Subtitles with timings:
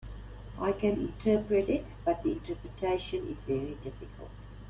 [0.59, 4.31] I can interpret it, but the interpretation is very difficult.